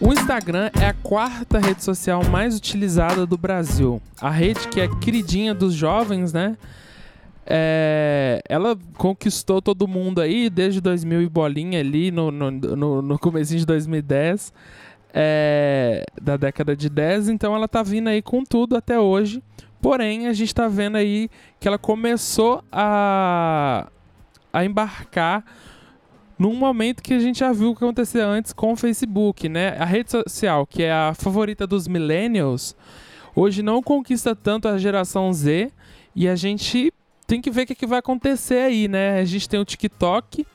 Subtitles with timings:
[0.00, 4.02] O Instagram é a quarta rede social mais utilizada do Brasil.
[4.20, 6.58] A rede que é queridinha dos jovens, né?
[7.46, 13.18] É, ela conquistou todo mundo aí desde 2000 e bolinha ali no, no, no, no
[13.18, 14.52] começo de 2010
[15.12, 19.42] é, da década de 10 então ela tá vindo aí com tudo até hoje
[19.84, 21.28] porém a gente tá vendo aí
[21.60, 23.86] que ela começou a,
[24.50, 25.44] a embarcar
[26.38, 29.76] num momento que a gente já viu o que acontecia antes com o Facebook, né?
[29.78, 32.74] A rede social, que é a favorita dos millennials,
[33.36, 35.70] hoje não conquista tanto a geração Z
[36.16, 36.90] e a gente
[37.26, 39.20] tem que ver o que, que vai acontecer aí, né?
[39.20, 40.46] A gente tem o TikTok,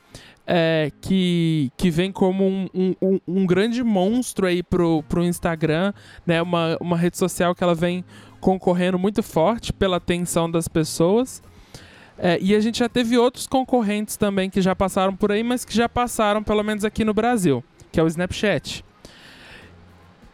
[0.48, 2.68] é, que, que vem como um,
[3.00, 5.94] um, um, grande monstro aí pro, pro Instagram,
[6.26, 6.42] né?
[6.42, 8.04] Uma, uma rede social que ela vem
[8.40, 11.42] concorrendo muito forte pela atenção das pessoas.
[12.18, 15.64] É, e a gente já teve outros concorrentes também que já passaram por aí, mas
[15.64, 18.84] que já passaram, pelo menos aqui no Brasil, que é o Snapchat.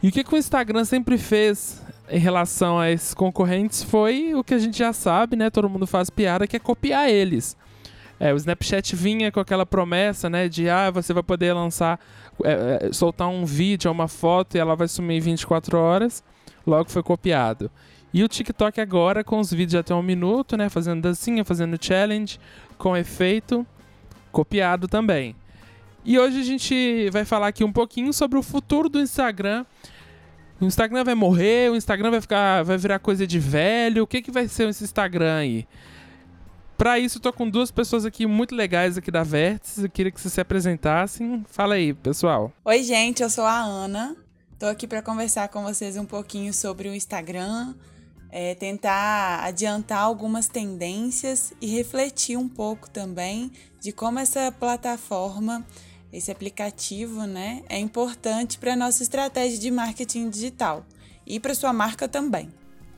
[0.02, 4.44] E o que, que o Instagram sempre fez em relação a esses concorrentes foi o
[4.44, 5.50] que a gente já sabe, né?
[5.50, 7.56] Todo mundo faz piada, que é copiar eles.
[8.20, 10.48] É, o Snapchat vinha com aquela promessa, né?
[10.48, 12.00] De ah, você vai poder lançar,
[12.44, 16.24] é, é, soltar um vídeo, uma foto e ela vai sumir em 24 horas.
[16.66, 17.70] Logo foi copiado.
[18.16, 20.70] E o TikTok agora com os vídeos até um minuto, né?
[20.70, 22.40] Fazendo dancinha, fazendo challenge,
[22.78, 23.68] com efeito,
[24.32, 25.36] copiado também.
[26.06, 29.66] E hoje a gente vai falar aqui um pouquinho sobre o futuro do Instagram
[30.60, 34.04] o Instagram vai morrer, o Instagram vai ficar, vai virar coisa de velho.
[34.04, 35.68] O que que vai ser esse Instagram aí?
[36.78, 39.84] Para isso, tô com duas pessoas aqui muito legais aqui da Vértice.
[39.84, 41.44] Eu queria que vocês se apresentassem.
[41.50, 42.54] Fala aí, pessoal.
[42.64, 44.16] Oi, gente, eu sou a Ana.
[44.58, 47.74] Tô aqui para conversar com vocês um pouquinho sobre o Instagram,
[48.38, 55.66] é, tentar adiantar algumas tendências e refletir um pouco também de como essa plataforma
[56.12, 60.86] esse aplicativo, né, é importante para a nossa estratégia de marketing digital
[61.26, 62.50] e para sua marca também.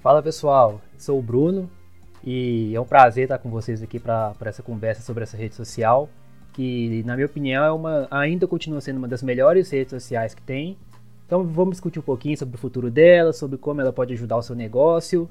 [0.01, 1.69] Fala pessoal, sou o Bruno
[2.23, 6.09] e é um prazer estar com vocês aqui para essa conversa sobre essa rede social,
[6.53, 10.41] que na minha opinião é uma, ainda continua sendo uma das melhores redes sociais que
[10.41, 10.75] tem.
[11.27, 14.41] Então vamos discutir um pouquinho sobre o futuro dela, sobre como ela pode ajudar o
[14.41, 15.29] seu negócio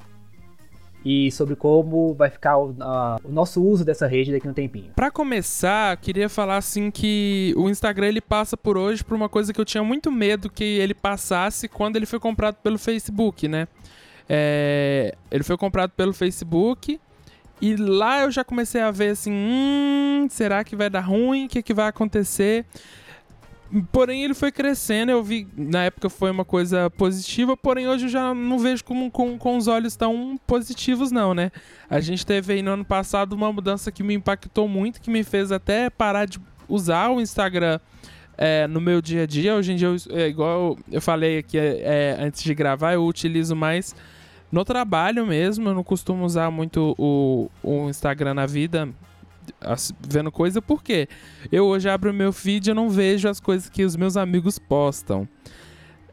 [1.03, 4.55] e sobre como vai ficar o, a, o nosso uso dessa rede daqui a um
[4.55, 4.91] tempinho.
[4.95, 9.55] Para começar, queria falar assim que o Instagram ele passa por hoje por uma coisa
[9.55, 13.67] que eu tinha muito medo que ele passasse quando ele foi comprado pelo Facebook, né?
[14.29, 17.01] É, ele foi comprado pelo Facebook
[17.61, 21.47] e lá eu já comecei a ver assim, hum, será que vai dar ruim?
[21.47, 22.67] O que, que vai acontecer?
[23.91, 25.11] Porém, ele foi crescendo.
[25.11, 29.11] Eu vi, na época foi uma coisa positiva, porém hoje eu já não vejo com,
[29.11, 31.51] com, com os olhos tão positivos, não, né?
[31.91, 35.25] A gente teve aí no ano passado uma mudança que me impactou muito, que me
[35.25, 37.81] fez até parar de usar o Instagram
[38.39, 39.55] é, no meu dia a dia.
[39.55, 43.57] Hoje em dia, eu, é, igual eu falei aqui é, antes de gravar, eu utilizo
[43.57, 43.97] mais
[44.51, 45.69] no trabalho mesmo.
[45.69, 48.89] Eu não costumo usar muito o, o Instagram na vida
[50.01, 51.09] vendo coisa, porque
[51.51, 55.29] eu hoje abro meu feed e não vejo as coisas que os meus amigos postam.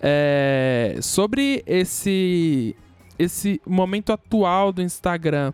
[0.01, 2.75] É, sobre esse,
[3.17, 5.53] esse momento atual do Instagram,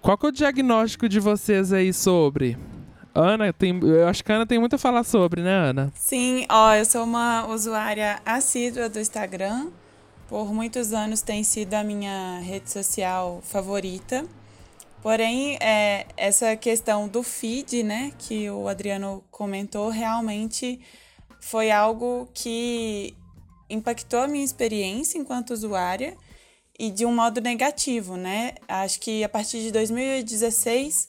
[0.00, 2.56] qual que é o diagnóstico de vocês aí sobre?
[3.14, 5.90] Ana, tem, eu acho que a Ana tem muito a falar sobre, né, Ana?
[5.94, 9.68] Sim, ó, eu sou uma usuária assídua do Instagram.
[10.28, 14.26] Por muitos anos tem sido a minha rede social favorita.
[15.06, 20.80] Porém, é, essa questão do feed, né, que o Adriano comentou, realmente
[21.40, 23.14] foi algo que
[23.70, 26.16] impactou a minha experiência enquanto usuária
[26.76, 28.54] e de um modo negativo, né?
[28.66, 31.08] Acho que a partir de 2016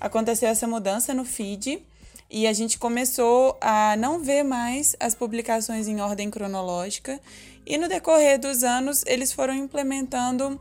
[0.00, 1.80] aconteceu essa mudança no feed
[2.28, 7.20] e a gente começou a não ver mais as publicações em ordem cronológica
[7.64, 10.60] e no decorrer dos anos eles foram implementando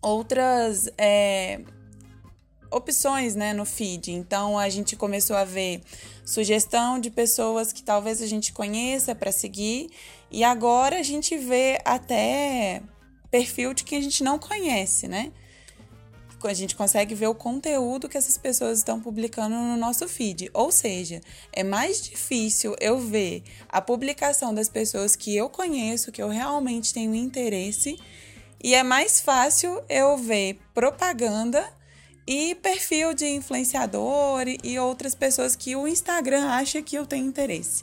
[0.00, 1.60] outras é,
[2.70, 4.12] opções né, no feed.
[4.12, 5.82] Então a gente começou a ver
[6.24, 9.90] sugestão de pessoas que talvez a gente conheça para seguir,
[10.30, 12.82] e agora a gente vê até
[13.30, 15.32] perfil de quem a gente não conhece, né?
[16.42, 20.50] A gente consegue ver o conteúdo que essas pessoas estão publicando no nosso feed.
[20.54, 21.20] Ou seja,
[21.52, 26.94] é mais difícil eu ver a publicação das pessoas que eu conheço, que eu realmente
[26.94, 28.00] tenho interesse,
[28.62, 31.70] e é mais fácil eu ver propaganda
[32.30, 37.82] e perfil de influenciador e outras pessoas que o Instagram acha que eu tenho interesse.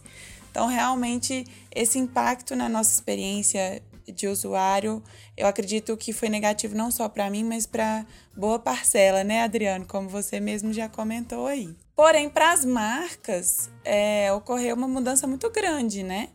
[0.49, 1.45] Então, realmente,
[1.75, 5.03] esse impacto na nossa experiência de usuário,
[5.35, 8.05] eu acredito que foi negativo não só para mim, mas para
[8.37, 9.85] boa parcela, né, Adriano?
[9.85, 11.75] Como você mesmo já comentou aí.
[11.93, 16.29] Porém, para as marcas, é, ocorreu uma mudança muito grande, né?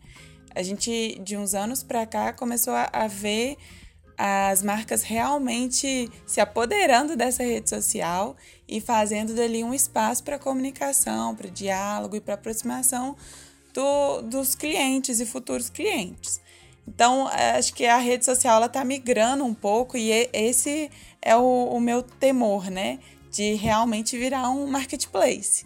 [0.54, 3.56] A gente, de uns anos para cá, começou a, a ver
[4.16, 8.36] as marcas realmente se apoderando dessa rede social
[8.68, 13.16] e fazendo dali um espaço para comunicação, para diálogo e para aproximação
[13.72, 16.40] do, dos clientes e futuros clientes.
[16.86, 21.68] Então, é, acho que a rede social está migrando um pouco e esse é o,
[21.70, 22.98] o meu temor, né?
[23.30, 25.64] De realmente virar um marketplace.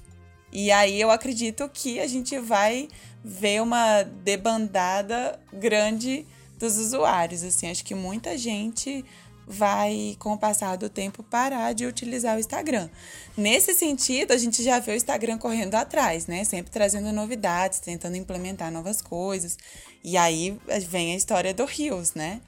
[0.53, 2.89] E aí eu acredito que a gente vai
[3.25, 6.25] ver uma debandada grande
[6.59, 7.43] dos usuários.
[7.43, 9.05] Assim, acho que muita gente
[9.47, 12.91] vai, com o passar do tempo, parar de utilizar o Instagram.
[13.37, 16.43] Nesse sentido, a gente já vê o Instagram correndo atrás, né?
[16.43, 19.57] Sempre trazendo novidades, tentando implementar novas coisas.
[20.03, 20.59] E aí
[20.89, 22.41] vem a história do Reels, né?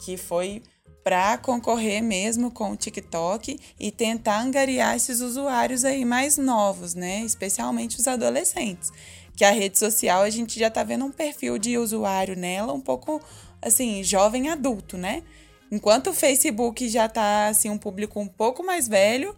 [0.00, 0.62] Que foi
[1.04, 7.20] para concorrer mesmo com o TikTok e tentar angariar esses usuários aí mais novos, né?
[7.20, 8.90] Especialmente os adolescentes.
[9.36, 12.80] Que a rede social a gente já tá vendo um perfil de usuário nela um
[12.80, 13.22] pouco
[13.66, 15.22] assim, jovem adulto, né?
[15.70, 19.34] Enquanto o Facebook já tá assim um público um pouco mais velho,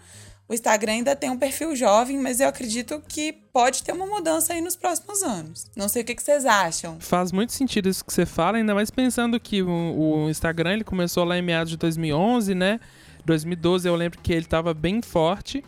[0.48, 4.54] o Instagram ainda tem um perfil jovem, mas eu acredito que pode ter uma mudança
[4.54, 5.70] aí nos próximos anos.
[5.76, 6.98] Não sei o que, vocês acham.
[7.00, 10.84] Faz muito sentido isso que você fala, ainda mais pensando que o, o Instagram ele
[10.84, 12.80] começou lá em meados de 2011, né?
[13.26, 15.62] 2012 eu lembro que ele estava bem forte.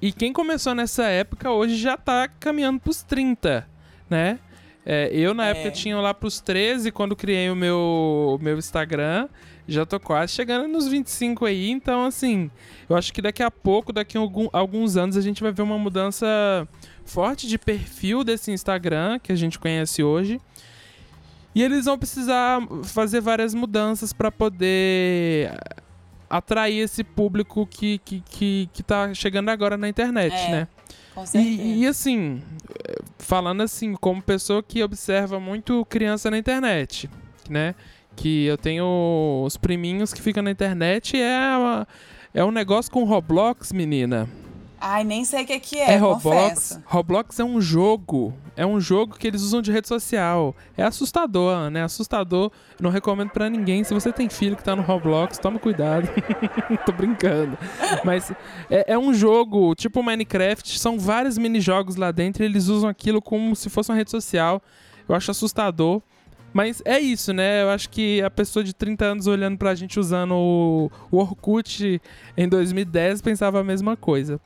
[0.00, 3.68] E quem começou nessa época hoje já está caminhando para os 30,
[4.10, 4.40] né?
[4.84, 5.50] É, eu, na é.
[5.50, 9.28] época, tinha lá pros 13 quando criei o meu, meu Instagram.
[9.66, 11.70] Já tô quase chegando nos 25 aí.
[11.70, 12.50] Então, assim,
[12.88, 15.62] eu acho que daqui a pouco, daqui a algum, alguns anos, a gente vai ver
[15.62, 16.26] uma mudança
[17.04, 20.40] forte de perfil desse Instagram que a gente conhece hoje.
[21.54, 25.52] E eles vão precisar fazer várias mudanças para poder
[26.28, 30.50] atrair esse público que, que, que, que tá chegando agora na internet, é.
[30.50, 30.68] né?
[31.34, 32.42] E, e, assim,
[33.18, 37.08] falando assim, como pessoa que observa muito criança na internet,
[37.48, 37.74] né?
[38.16, 41.88] Que eu tenho os priminhos que ficam na internet é, uma,
[42.34, 44.28] é um negócio com Roblox, menina.
[44.84, 46.22] Ai, nem sei o que, que é, é Roblox.
[46.22, 46.82] Confesso.
[46.86, 48.34] Roblox é um jogo.
[48.56, 50.56] É um jogo que eles usam de rede social.
[50.76, 51.84] É assustador, né?
[51.84, 52.50] Assustador.
[52.80, 53.84] Não recomendo para ninguém.
[53.84, 56.08] Se você tem filho que tá no Roblox, tome cuidado.
[56.84, 57.56] Tô brincando.
[58.04, 58.32] Mas
[58.68, 60.76] é, é, um jogo tipo Minecraft.
[60.76, 62.42] São vários mini-jogos lá dentro.
[62.42, 64.60] Eles usam aquilo como se fosse uma rede social.
[65.08, 66.02] Eu acho assustador.
[66.52, 67.62] Mas é isso, né?
[67.62, 72.00] Eu acho que a pessoa de 30 anos olhando pra gente usando o, o Orkut
[72.36, 74.40] em 2010 pensava a mesma coisa.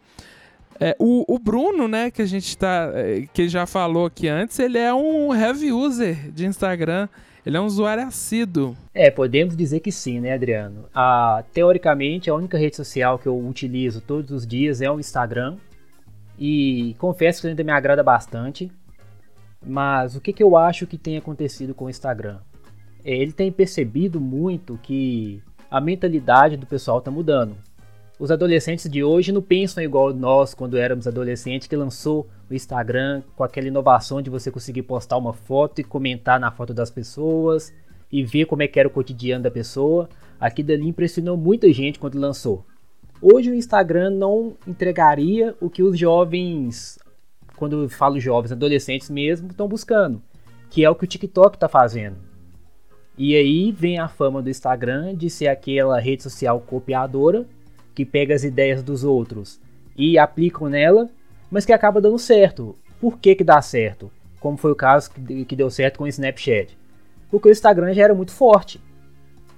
[0.79, 2.91] É, o, o, Bruno, né, que a gente tá.
[2.95, 7.09] É, que já falou aqui antes, ele é um heavy user de Instagram.
[7.45, 8.77] Ele é um usuário assíduo.
[8.93, 10.87] É, podemos dizer que sim, né, Adriano?
[10.93, 15.57] Ah, teoricamente, a única rede social que eu utilizo todos os dias é o Instagram.
[16.37, 18.71] E confesso que ainda me agrada bastante.
[19.65, 22.39] Mas o que, que eu acho que tem acontecido com o Instagram?
[23.05, 27.57] É, ele tem percebido muito que a mentalidade do pessoal está mudando.
[28.19, 33.23] Os adolescentes de hoje não pensam igual nós quando éramos adolescentes, que lançou o Instagram
[33.37, 37.75] com aquela inovação de você conseguir postar uma foto e comentar na foto das pessoas
[38.11, 40.09] e ver como é que era o cotidiano da pessoa.
[40.41, 42.65] Aquilo ali impressionou muita gente quando lançou.
[43.21, 46.99] Hoje o Instagram não entregaria o que os jovens,
[47.57, 50.23] quando eu falo jovens, adolescentes mesmo, estão buscando,
[50.71, 52.17] que é o que o TikTok está fazendo.
[53.19, 57.47] E aí vem a fama do Instagram de ser aquela rede social copiadora
[57.95, 59.59] que pega as ideias dos outros
[59.97, 61.09] e aplicam nela,
[61.51, 62.77] mas que acaba dando certo.
[63.01, 64.11] Por que, que dá certo?
[64.39, 66.77] Como foi o caso que deu certo com o Snapchat.
[67.31, 68.81] Porque o Instagram já era muito forte.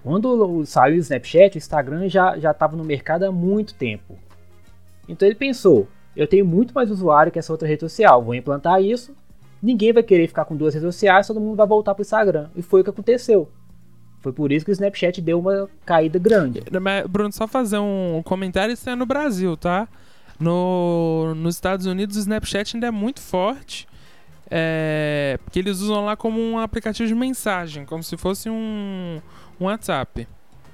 [0.05, 4.17] Quando saiu o Snapchat, o Instagram já estava no mercado há muito tempo.
[5.09, 5.89] Então ele pensou:
[6.19, 9.15] eu tenho muito mais usuário que essa outra rede social, vou implantar isso.
[9.63, 12.49] Ninguém vai querer ficar com duas redes sociais, todo mundo vai voltar para o Instagram.
[12.57, 13.49] E foi o que aconteceu.
[14.21, 16.61] Foi por isso que o Snapchat deu uma caída grande.
[17.09, 19.87] Bruno, só fazer um comentário, isso é no Brasil, tá?
[20.41, 23.87] No, nos Estados Unidos o Snapchat ainda é muito forte.
[24.51, 29.21] É, porque eles usam lá como um aplicativo de mensagem, como se fosse um,
[29.61, 30.27] um WhatsApp.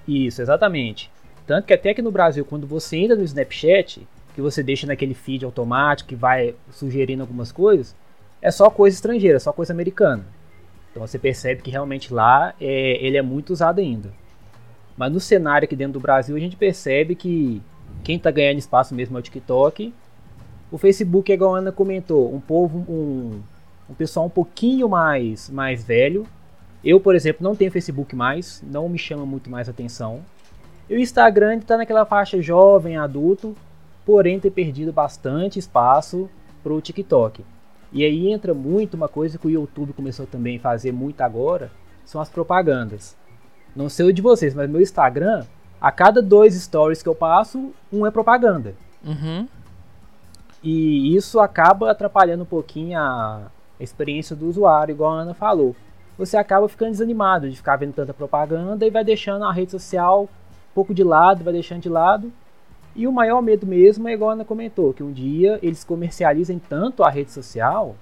[0.09, 1.11] Isso, exatamente.
[1.47, 5.15] Tanto que até que no Brasil, quando você entra no Snapchat, que você deixa naquele
[5.15, 7.95] feed automático que vai sugerindo algumas coisas,
[8.43, 10.25] é só coisa estrangeira, só coisa americana.
[10.91, 14.11] Então você percebe que realmente lá é, ele é muito usado ainda.
[14.97, 17.63] Mas no cenário aqui dentro do Brasil a gente percebe que
[18.03, 19.95] quem está ganhando espaço mesmo é o TikTok.
[20.71, 23.41] O Facebook, igual a Ana comentou, um povo, um,
[23.89, 26.27] um pessoal um pouquinho mais, mais velho
[26.83, 30.21] Eu, por exemplo, não tenho Facebook mais, não me chama muito mais atenção.
[30.89, 33.57] E o Instagram está naquela faixa jovem, adulto,
[34.05, 36.29] porém ter perdido bastante espaço
[36.63, 37.45] para o TikTok.
[37.93, 41.71] E aí entra muito uma coisa que o YouTube começou também a fazer muito agora,
[42.05, 43.17] são as propagandas.
[43.75, 45.45] Não sei o de vocês, mas meu Instagram,
[45.81, 48.75] a cada dois stories que eu passo, um é propaganda.
[49.05, 49.47] Uhum.
[50.63, 55.77] E isso acaba atrapalhando um pouquinho a experiência do usuário, igual a Ana falou.
[56.17, 60.25] Você acaba ficando desanimado de ficar vendo tanta propaganda e vai deixando a rede social
[60.25, 62.33] um pouco de lado, vai deixando de lado.
[62.95, 66.59] E o maior medo mesmo é igual a Ana comentou, que um dia eles comercializem
[66.59, 67.97] tanto a rede social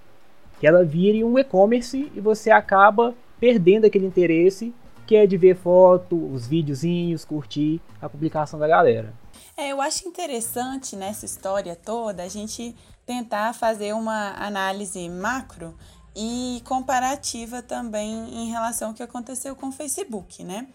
[0.61, 4.73] que ela vire um e-commerce e você acaba perdendo aquele interesse
[5.07, 9.13] que é de ver foto, os videozinhos, curtir a publicação da galera.
[9.57, 15.75] É, eu acho interessante nessa história toda a gente tentar fazer uma análise macro
[16.15, 20.69] e comparativa também em relação ao que aconteceu com o Facebook, né?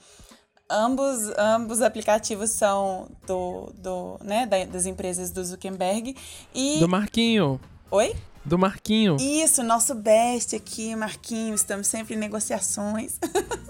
[0.69, 6.15] Ambos, ambos aplicativos são do, do, né, das empresas do Zuckerberg
[6.53, 6.79] e...
[6.79, 7.59] Do Marquinho.
[7.89, 8.13] Oi?
[8.43, 9.15] Do Marquinho.
[9.19, 13.17] Isso, nosso best aqui, Marquinho, estamos sempre em negociações.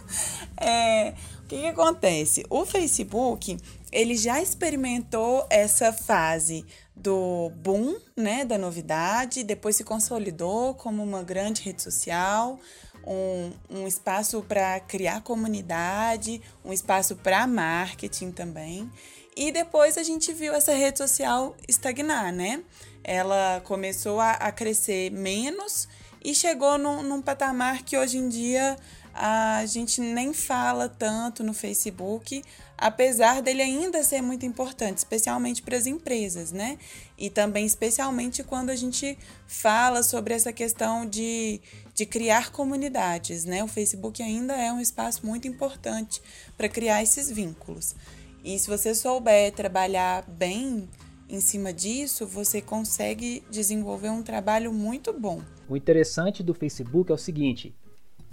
[0.59, 1.13] é,
[1.43, 2.45] o que, que acontece?
[2.49, 3.57] O Facebook,
[3.91, 11.23] ele já experimentou essa fase do boom, né, da novidade, depois se consolidou como uma
[11.23, 12.59] grande rede social,
[13.07, 18.91] um, um espaço para criar comunidade, um espaço para marketing também.
[19.35, 22.61] E depois a gente viu essa rede social estagnar, né?
[23.03, 25.87] Ela começou a, a crescer menos
[26.23, 28.75] e chegou num, num patamar que hoje em dia
[29.13, 32.43] a gente nem fala tanto no Facebook,
[32.77, 36.77] apesar dele ainda ser muito importante, especialmente para as empresas, né?
[37.17, 39.17] E também especialmente quando a gente
[39.47, 41.59] fala sobre essa questão de,
[41.95, 43.63] de criar comunidades, né?
[43.63, 46.21] O Facebook ainda é um espaço muito importante
[46.55, 47.95] para criar esses vínculos.
[48.43, 50.87] E se você souber trabalhar bem
[51.29, 55.41] em cima disso, você consegue desenvolver um trabalho muito bom.
[55.67, 57.75] O interessante do Facebook é o seguinte: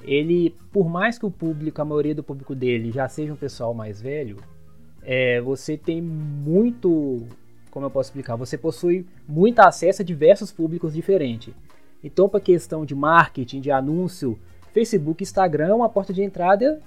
[0.05, 3.75] ele, por mais que o público, a maioria do público dele já seja um pessoal
[3.75, 4.37] mais velho,
[5.03, 7.23] é, você tem muito,
[7.71, 11.55] como eu posso explicar, você possui muito acesso a diversos públicos diferentes.
[12.03, 14.39] Então, para questão de marketing, de anúncio,
[14.73, 16.81] Facebook Instagram é uma porta de entrada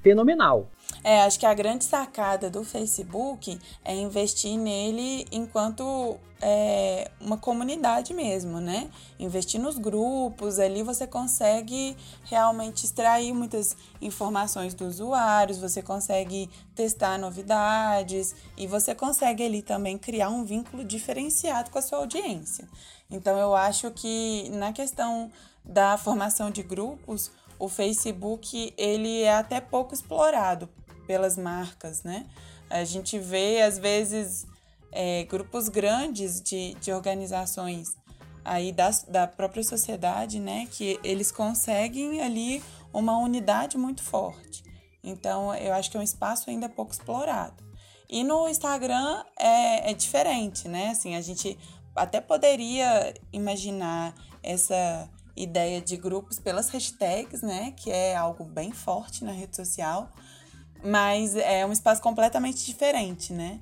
[0.00, 0.68] fenomenal.
[1.08, 8.12] É, acho que a grande sacada do Facebook é investir nele enquanto é, uma comunidade
[8.12, 8.90] mesmo, né?
[9.16, 17.16] Investir nos grupos, ali você consegue realmente extrair muitas informações dos usuários, você consegue testar
[17.18, 22.68] novidades e você consegue ali também criar um vínculo diferenciado com a sua audiência.
[23.08, 25.30] Então eu acho que na questão
[25.64, 30.68] da formação de grupos, o Facebook ele é até pouco explorado
[31.06, 32.26] pelas marcas, né?
[32.68, 34.46] A gente vê, às vezes,
[34.90, 37.96] é, grupos grandes de, de organizações
[38.44, 40.66] aí da, da própria sociedade, né?
[40.70, 44.64] Que eles conseguem ali uma unidade muito forte.
[45.02, 47.64] Então, eu acho que é um espaço ainda pouco explorado.
[48.08, 50.90] E no Instagram é, é diferente, né?
[50.90, 51.58] Assim, a gente
[51.94, 57.72] até poderia imaginar essa ideia de grupos pelas hashtags, né?
[57.76, 60.10] Que é algo bem forte na rede social
[60.86, 63.58] mas é um espaço completamente diferente, né?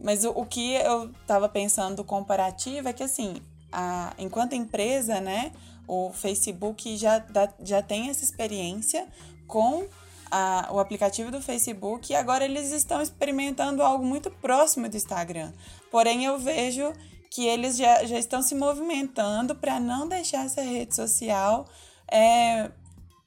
[0.00, 3.36] Mas o, o que eu estava pensando comparativo é que, assim,
[3.70, 5.52] a, enquanto empresa, né,
[5.86, 9.06] o Facebook já, dá, já tem essa experiência
[9.46, 9.84] com
[10.30, 15.52] a, o aplicativo do Facebook e agora eles estão experimentando algo muito próximo do Instagram.
[15.90, 16.92] Porém, eu vejo
[17.30, 21.66] que eles já, já estão se movimentando para não deixar essa rede social
[22.10, 22.70] é,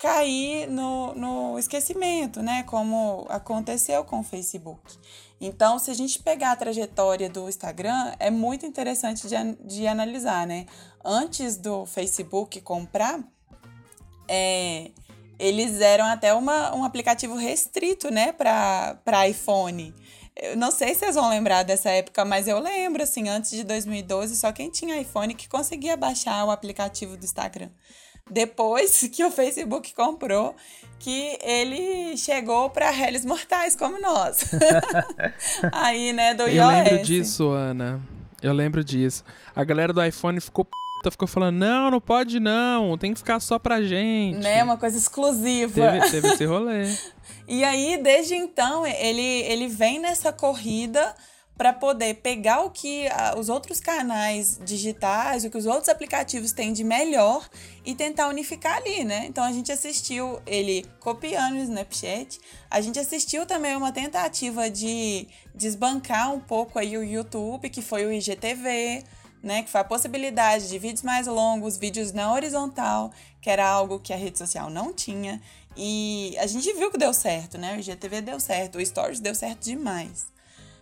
[0.05, 2.61] cair no, no esquecimento, né?
[2.61, 4.79] Como aconteceu com o Facebook.
[5.41, 9.35] Então, se a gente pegar a trajetória do Instagram, é muito interessante de,
[9.65, 10.67] de analisar, né?
[11.03, 13.19] Antes do Facebook comprar,
[14.27, 14.91] é,
[15.39, 19.91] eles eram até uma, um aplicativo restrito, né, para iPhone.
[20.35, 23.63] Eu não sei se vocês vão lembrar dessa época, mas eu lembro, assim, antes de
[23.63, 27.69] 2012, só quem tinha iPhone que conseguia baixar o aplicativo do Instagram
[28.29, 30.55] depois que o Facebook comprou,
[30.99, 34.51] que ele chegou para réis mortais como nós.
[35.71, 36.55] Aí, né, do iOS.
[36.55, 38.01] Eu lembro disso, Ana.
[38.41, 39.23] Eu lembro disso.
[39.55, 40.67] A galera do iPhone ficou
[41.11, 44.39] ficou falando, não, não pode não, tem que ficar só pra gente.
[44.39, 45.71] Né, uma coisa exclusiva.
[45.71, 46.91] Teve, teve esse rolê.
[47.47, 51.13] e aí, desde então, ele, ele vem nessa corrida
[51.57, 53.05] para poder pegar o que
[53.37, 57.47] os outros canais digitais, o que os outros aplicativos têm de melhor
[57.85, 59.25] e tentar unificar ali, né?
[59.25, 65.27] Então a gente assistiu ele copiando o Snapchat, a gente assistiu também uma tentativa de
[65.53, 69.03] desbancar um pouco aí o YouTube, que foi o IGTV,
[69.41, 73.99] né, que foi a possibilidade de vídeos mais longos, vídeos na horizontal, que era algo
[73.99, 75.39] que a rede social não tinha.
[75.77, 77.75] E a gente viu que deu certo, né?
[77.75, 80.33] O IGTV deu certo, o Stories deu certo demais.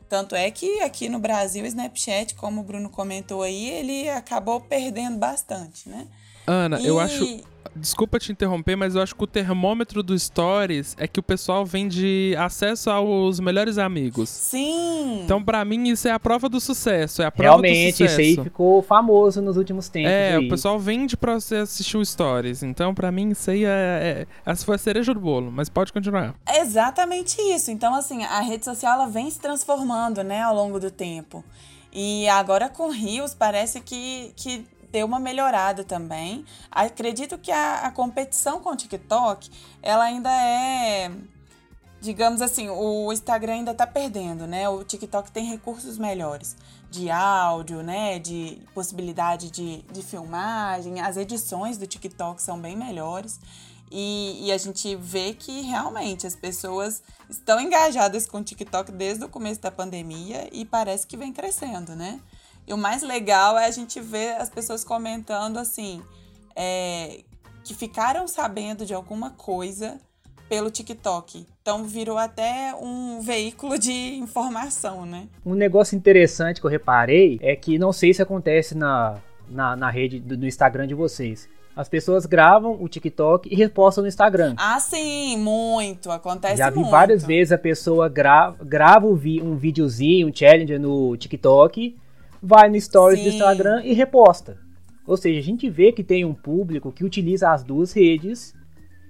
[0.10, 4.62] Tanto é que aqui no Brasil o Snapchat, como o Bruno comentou aí, ele acabou
[4.62, 6.08] perdendo bastante, né?
[6.46, 6.88] Ana, e...
[6.88, 7.44] eu acho
[7.76, 11.66] desculpa te interromper, mas eu acho que o termômetro do Stories é que o pessoal
[11.66, 14.30] vem de acesso aos melhores amigos.
[14.30, 15.22] Sim!
[15.24, 17.22] Então, para mim, isso é a prova do sucesso.
[17.22, 18.22] É a prova Realmente, do sucesso.
[18.22, 20.12] isso aí ficou famoso nos últimos tempos.
[20.12, 20.46] É, aí.
[20.46, 22.64] o pessoal vende pra você assistir o Stories.
[22.64, 24.28] Então, para mim, isso aí é, é.
[24.46, 26.36] Essa foi a cereja do bolo, mas pode continuar.
[26.46, 27.72] É exatamente isso.
[27.72, 31.44] Então, assim, a rede social ela vem se transformando, né, ao longo do tempo.
[31.92, 36.46] E agora com Rios parece que, que deu uma melhorada também.
[36.72, 39.50] Acredito que a, a competição com o TikTok,
[39.82, 41.12] ela ainda é
[42.00, 44.68] digamos assim, o Instagram ainda está perdendo, né?
[44.68, 46.56] O TikTok tem recursos melhores
[46.92, 48.20] de áudio, né?
[48.20, 51.00] De possibilidade de, de filmagem.
[51.00, 53.40] As edições do TikTok são bem melhores.
[53.90, 59.24] E, e, a gente vê que realmente as pessoas estão engajadas com o TikTok desde
[59.24, 62.20] o começo da pandemia e parece que vem crescendo, né?
[62.68, 66.02] E o mais legal é a gente ver as pessoas comentando assim,
[66.56, 67.22] é,
[67.64, 70.00] que ficaram sabendo de alguma coisa
[70.48, 71.46] pelo TikTok.
[71.62, 75.28] Então virou até um veículo de informação, né?
[75.46, 79.18] Um negócio interessante que eu reparei é que não sei se acontece na,
[79.50, 81.50] na, na rede do, no Instagram de vocês.
[81.76, 84.54] As pessoas gravam o TikTok e repostam no Instagram.
[84.58, 86.12] Ah, sim, muito.
[86.12, 86.92] Acontece Já vi muito.
[86.92, 91.96] várias vezes a pessoa grava, grava um, um videozinho, um challenge no TikTok
[92.44, 93.30] vai no stories Sim.
[93.30, 94.58] do Instagram e reposta.
[95.08, 98.54] Ou seja, a gente vê que tem um público que utiliza as duas redes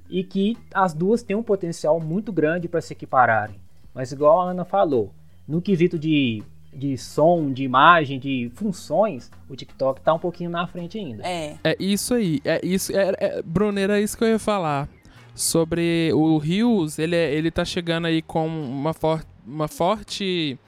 [0.09, 3.55] e que as duas têm um potencial muito grande para se equipararem.
[3.93, 5.11] Mas igual a Ana falou,
[5.47, 10.67] no quesito de, de som, de imagem, de funções, o TikTok está um pouquinho na
[10.67, 11.23] frente ainda.
[11.25, 11.57] É.
[11.63, 12.39] É isso aí.
[12.45, 12.95] É isso.
[12.95, 14.87] É, é, Bruno, era isso que eu ia falar.
[15.35, 20.59] Sobre o Rios, ele, é, ele tá chegando aí com uma, for uma forte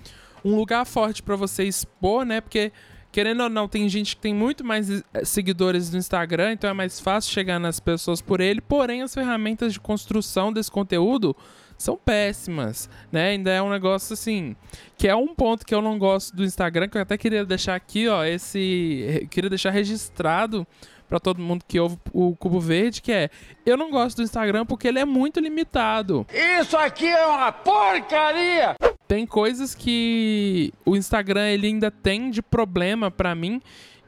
[0.45, 2.39] um lugar forte para você expor, né?
[2.39, 2.71] Porque
[3.11, 6.73] querendo ou não, tem gente que tem muito mais eh, seguidores no Instagram, então é
[6.73, 8.59] mais fácil chegar nas pessoas por ele.
[8.59, 11.33] Porém, as ferramentas de construção desse conteúdo
[11.77, 13.29] são péssimas, né?
[13.29, 14.53] Ainda é um negócio assim,
[14.97, 17.75] que é um ponto que eu não gosto do Instagram, que eu até queria deixar
[17.75, 20.67] aqui, ó, esse queria deixar registrado
[21.07, 23.29] para todo mundo que ouve o Cubo Verde, que é
[23.65, 26.25] eu não gosto do Instagram porque ele é muito limitado.
[26.59, 28.75] Isso aqui é uma porcaria.
[29.07, 33.61] Tem coisas que o Instagram ele ainda tem de problema para mim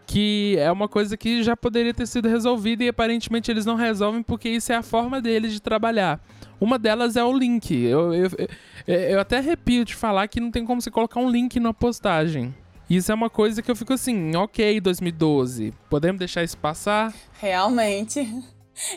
[0.07, 4.23] que é uma coisa que já poderia ter sido resolvida e aparentemente eles não resolvem
[4.23, 6.21] porque isso é a forma deles de trabalhar.
[6.61, 7.75] Uma delas é o link.
[7.75, 8.29] Eu, eu,
[8.87, 12.55] eu, até arrepio de falar que não tem como você colocar um link na postagem.
[12.89, 17.13] Isso é uma coisa que eu fico assim, ok, 2012, podemos deixar isso passar?
[17.33, 18.25] Realmente.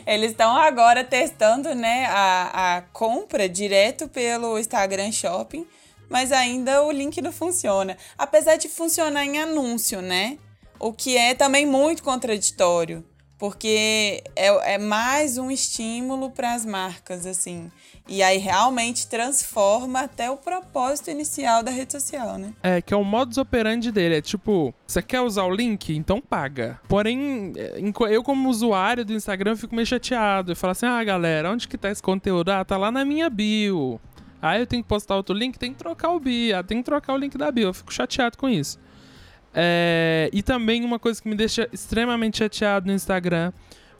[0.07, 5.67] Eles estão agora testando né, a, a compra direto pelo Instagram Shopping,
[6.11, 7.97] mas ainda o link não funciona.
[8.17, 10.37] Apesar de funcionar em anúncio, né?
[10.77, 13.03] O que é também muito contraditório,
[13.37, 17.71] porque é, é mais um estímulo para as marcas, assim.
[18.07, 22.53] E aí realmente transforma até o propósito inicial da rede social, né?
[22.61, 24.17] É, que é o modus operandi dele.
[24.17, 25.95] É tipo, você quer usar o link?
[25.95, 26.79] Então paga.
[26.89, 30.51] Porém, é, eu como usuário do Instagram fico meio chateado.
[30.51, 32.49] Eu falo assim, ah, galera, onde que tá esse conteúdo?
[32.49, 33.99] Ah, tá lá na minha bio.
[34.41, 35.59] Ah, eu tenho que postar outro link?
[35.59, 36.57] Tem que trocar o bio.
[36.57, 37.67] Ah, tem que trocar o link da bio.
[37.67, 38.79] Eu fico chateado com isso.
[39.53, 43.51] É, e também uma coisa que me deixa extremamente chateado no Instagram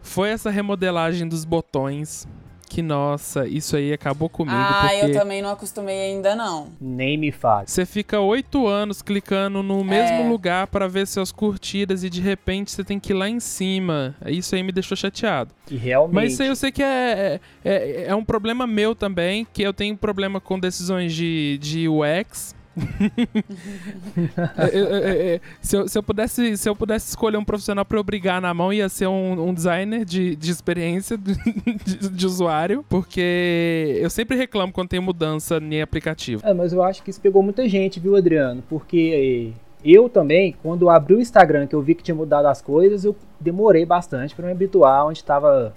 [0.01, 2.27] foi essa remodelagem dos botões
[2.71, 4.55] que, nossa, isso aí acabou comigo.
[4.57, 6.69] Ah, eu também não acostumei ainda, não.
[6.79, 7.67] Nem me fale.
[7.67, 10.29] Você fica oito anos clicando no mesmo é.
[10.29, 14.15] lugar para ver suas curtidas e de repente você tem que ir lá em cima.
[14.25, 15.53] Isso aí me deixou chateado.
[15.69, 16.15] E realmente.
[16.15, 19.61] Mas isso aí eu sei que é, é, é, é um problema meu também, que
[19.61, 22.55] eu tenho problema com decisões de, de UX
[25.61, 28.53] se, eu, se, eu, pudesse, se eu pudesse escolher um profissional para eu brigar na
[28.53, 31.33] mão, ia ser um, um designer de, de experiência de,
[31.83, 36.41] de, de, usuário, porque eu sempre reclamo quando tem mudança em aplicativo.
[36.45, 38.63] É, mas eu acho que isso pegou muita gente, viu, Adriano?
[38.69, 39.51] Porque
[39.83, 43.13] eu também, quando abri o Instagram, que eu vi que tinha mudado as coisas, eu
[43.39, 45.73] demorei bastante para me habituar onde estava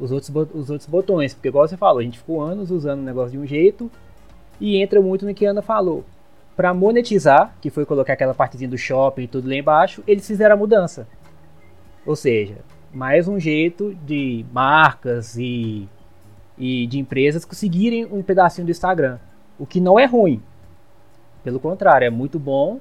[0.00, 1.34] os outros, os outros botões.
[1.34, 3.90] Porque, igual você falou, a gente ficou anos usando o negócio de um jeito
[4.58, 6.04] e entra muito no que a Ana falou
[6.58, 10.56] para monetizar, que foi colocar aquela partezinha do shopping e tudo lá embaixo, eles fizeram
[10.56, 11.06] a mudança.
[12.04, 12.56] Ou seja,
[12.92, 15.88] mais um jeito de marcas e,
[16.58, 19.20] e de empresas conseguirem um pedacinho do Instagram.
[19.56, 20.42] O que não é ruim.
[21.44, 22.80] Pelo contrário, é muito bom.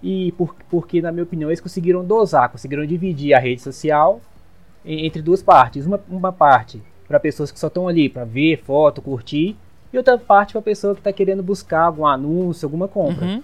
[0.00, 4.20] E por, porque, na minha opinião, eles conseguiram dosar, conseguiram dividir a rede social
[4.84, 5.86] entre duas partes.
[5.86, 9.56] Uma, uma parte para pessoas que só estão ali para ver foto, curtir,
[9.96, 13.26] e outra parte para pessoa que está querendo buscar algum anúncio, alguma compra.
[13.26, 13.42] Uhum.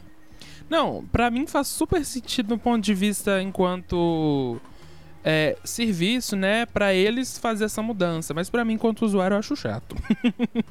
[0.69, 4.59] Não, para mim faz super sentido do ponto de vista enquanto
[5.25, 8.33] é, serviço, né, para eles fazer essa mudança.
[8.35, 9.97] Mas para mim, enquanto usuário, eu acho chato.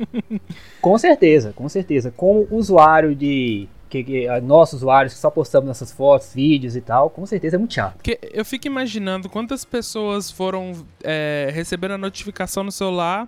[0.81, 2.11] com certeza, com certeza.
[2.15, 7.09] Como usuário de que, que nossos usuários que só postamos nossas fotos, vídeos e tal,
[7.09, 7.95] com certeza é muito chato.
[7.95, 13.27] Porque eu fico imaginando quantas pessoas foram é, recebendo a notificação no celular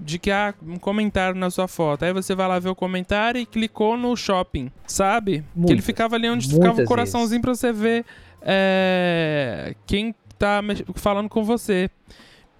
[0.00, 2.04] de que há um comentário na sua foto.
[2.04, 5.44] Aí você vai lá ver o comentário e clicou no shopping, sabe?
[5.54, 7.60] Muitas, que ele ficava ali onde ficava o coraçãozinho vezes.
[7.60, 8.04] pra você ver
[8.42, 10.60] é, quem tá
[10.94, 11.90] falando com você.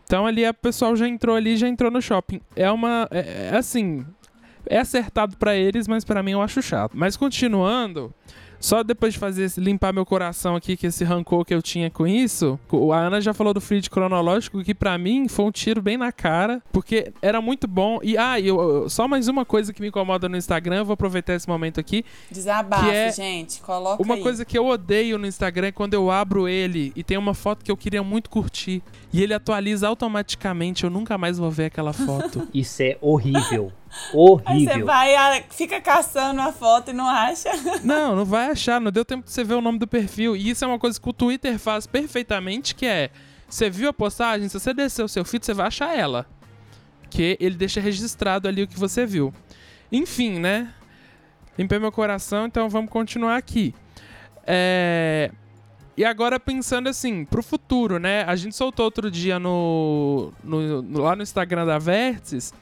[0.04, 2.40] Então ali a pessoal já entrou ali, já entrou no shopping.
[2.54, 3.08] É uma.
[3.10, 4.04] É, é assim
[4.66, 6.92] é acertado para eles, mas para mim eu acho chato.
[6.94, 8.12] Mas continuando,
[8.60, 11.90] só depois de fazer esse, limpar meu coração aqui, que esse rancor que eu tinha
[11.90, 12.60] com isso,
[12.92, 16.12] a Ana já falou do feed cronológico, que para mim foi um tiro bem na
[16.12, 17.98] cara, porque era muito bom.
[18.02, 21.34] E, ah, eu, só mais uma coisa que me incomoda no Instagram, eu vou aproveitar
[21.34, 22.04] esse momento aqui.
[22.30, 24.22] Desabafe, é gente, coloca Uma aí.
[24.22, 27.64] coisa que eu odeio no Instagram é quando eu abro ele e tem uma foto
[27.64, 31.92] que eu queria muito curtir, e ele atualiza automaticamente, eu nunca mais vou ver aquela
[31.92, 32.46] foto.
[32.52, 33.72] Isso é horrível.
[34.12, 34.44] Horrível.
[34.46, 37.50] Aí você vai, fica caçando a foto e não acha.
[37.82, 38.80] Não, não vai achar.
[38.80, 40.36] Não deu tempo de você ver o nome do perfil.
[40.36, 43.10] E isso é uma coisa que o Twitter faz perfeitamente, que é...
[43.48, 44.48] Você viu a postagem?
[44.48, 46.24] Se você descer o seu feed, você vai achar ela.
[47.10, 49.34] Que ele deixa registrado ali o que você viu.
[49.90, 50.72] Enfim, né?
[51.58, 53.74] Limpei meu coração, então vamos continuar aqui.
[54.46, 55.32] É...
[55.96, 58.22] E agora pensando assim, pro futuro, né?
[58.24, 62.54] A gente soltou outro dia no, no, lá no Instagram da Vértices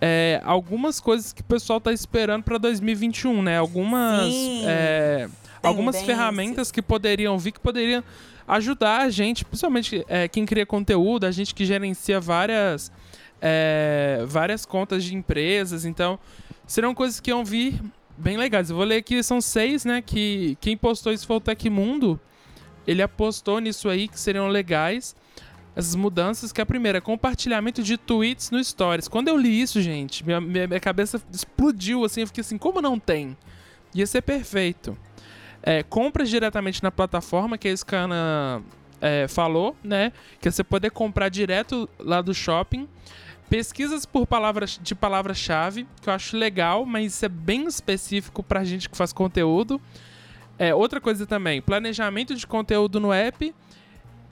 [0.00, 3.58] é, algumas coisas que o pessoal tá esperando para 2021, né?
[3.58, 4.32] Algumas,
[4.64, 5.28] é,
[5.62, 8.02] algumas ferramentas que poderiam vir, que poderiam
[8.46, 12.92] ajudar a gente, principalmente é, quem cria conteúdo, a gente que gerencia várias,
[13.42, 15.84] é, várias contas de empresas.
[15.84, 16.18] Então,
[16.66, 17.80] serão coisas que iam vir
[18.16, 18.70] bem legais.
[18.70, 20.00] Eu vou ler aqui, são seis, né?
[20.00, 22.20] Que quem postou isso foi o Tecmundo.
[22.86, 25.14] Ele apostou nisso aí, que seriam legais
[25.78, 29.06] essas mudanças, que a primeira, compartilhamento de tweets no Stories.
[29.06, 32.82] Quando eu li isso, gente, minha, minha, minha cabeça explodiu, assim, eu fiquei assim, como
[32.82, 33.36] não tem?
[33.94, 34.98] Ia ser perfeito.
[35.62, 38.60] É, compras diretamente na plataforma, que a Scana
[39.00, 40.12] é, falou, né?
[40.40, 42.88] Que é você poder comprar direto lá do shopping.
[43.48, 48.64] Pesquisas por palavras de palavra-chave, que eu acho legal, mas isso é bem específico pra
[48.64, 49.80] gente que faz conteúdo.
[50.58, 53.54] É, outra coisa também, planejamento de conteúdo no app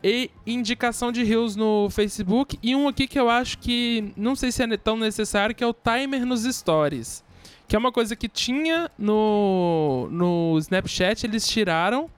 [0.03, 2.59] e indicação de reels no Facebook.
[2.63, 5.67] E um aqui que eu acho que não sei se é tão necessário, que é
[5.67, 7.25] o timer nos stories.
[7.67, 12.09] Que é uma coisa que tinha no, no Snapchat, eles tiraram.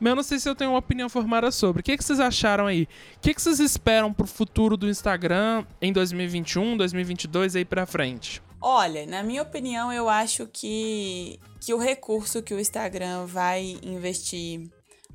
[0.00, 1.80] Mas eu não sei se eu tenho uma opinião formada sobre.
[1.80, 2.88] O que, que vocês acharam aí?
[3.16, 8.42] O que, que vocês esperam pro futuro do Instagram em 2021, 2022 aí pra frente?
[8.60, 14.68] Olha, na minha opinião, eu acho que, que o recurso que o Instagram vai investir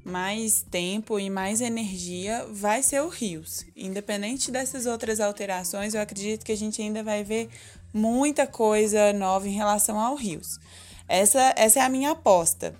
[0.03, 3.65] mais tempo e mais energia vai ser o Rios.
[3.75, 7.49] Independente dessas outras alterações, eu acredito que a gente ainda vai ver
[7.93, 10.59] muita coisa nova em relação ao Rios.
[11.07, 12.75] Essa, essa é a minha aposta.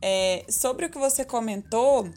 [0.00, 2.08] É, sobre o que você comentou,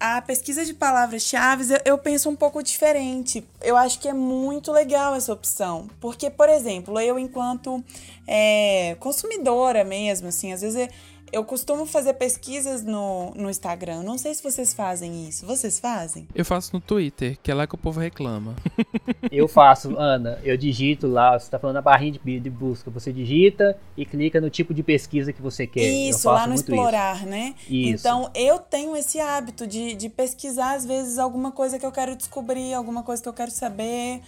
[0.00, 3.46] a pesquisa de palavras-chave eu, penso um pouco diferente.
[3.60, 5.88] Eu acho que é muito legal essa opção.
[6.00, 7.84] Porque, por exemplo, eu, enquanto
[8.26, 10.88] é, consumidora mesmo, assim, às vezes
[11.32, 14.02] eu costumo fazer pesquisas no, no Instagram.
[14.02, 15.46] Não sei se vocês fazem isso.
[15.46, 16.26] Vocês fazem?
[16.34, 18.54] Eu faço no Twitter, que é lá que o povo reclama.
[19.30, 20.38] eu faço, Ana.
[20.42, 22.90] Eu digito lá, você está falando na barrinha de, de, busca.
[22.90, 25.82] Você digita e clica no tipo de pesquisa que você quer.
[25.82, 27.26] Isso, lá no explorar, isso.
[27.26, 27.54] né?
[27.68, 28.00] Isso.
[28.00, 32.16] Então, eu tenho esse hábito de, de pesquisar, às vezes, alguma coisa que eu quero
[32.16, 34.20] descobrir, alguma coisa que eu quero saber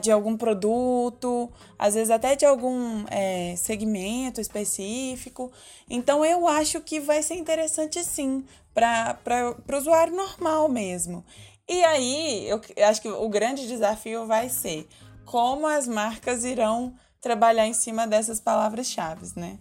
[0.00, 5.52] de algum produto, às vezes até de algum é, segmento específico.
[5.88, 11.24] Então eu acho que vai ser interessante sim para o usuário normal mesmo.
[11.68, 14.88] E aí eu acho que o grande desafio vai ser
[15.24, 19.58] como as marcas irão trabalhar em cima dessas palavras-chave, né?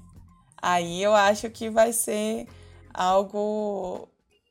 [0.62, 2.48] Aí eu acho que vai ser
[2.94, 4.08] algo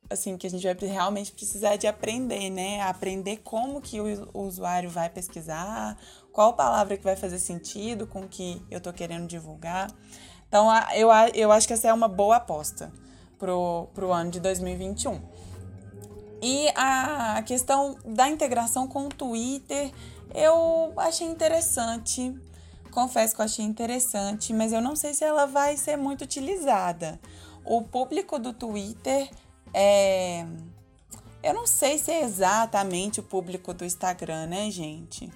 [0.08, 2.80] assim, que a gente vai realmente precisar de aprender, né?
[2.82, 5.96] Aprender como que o, usuário vai pesquisar,
[6.32, 9.90] qual palavra que vai fazer sentido com o que eu tô querendo divulgar.
[10.48, 12.92] Então, eu, eu acho que essa é uma boa aposta
[13.38, 15.20] pro, pro ano de 2021.
[16.42, 19.90] E a questão da integração com o Twitter,
[20.34, 22.34] eu achei interessante.
[22.90, 27.18] Confesso que eu achei interessante, mas eu não sei se ela vai ser muito utilizada.
[27.64, 29.28] O público do Twitter
[29.74, 30.44] é.
[31.42, 35.30] Eu não sei se é exatamente o público do Instagram, né, gente?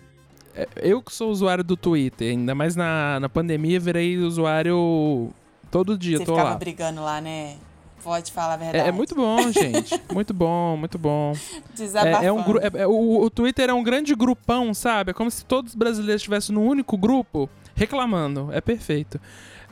[0.55, 5.31] É, eu que sou usuário do Twitter, ainda mais na, na pandemia, virei usuário
[5.71, 6.57] todo dia, Você tô ficava lá.
[6.57, 7.57] brigando lá, né?
[8.03, 8.85] Pode falar a verdade.
[8.85, 10.01] É, é muito bom, gente.
[10.13, 11.33] muito bom, muito bom.
[11.75, 12.25] Desabafando.
[12.25, 15.11] É, é um é- é- o, o Twitter é um grande grupão, sabe?
[15.11, 18.49] É como se todos os brasileiros estivessem num único grupo reclamando.
[18.53, 19.21] É perfeito.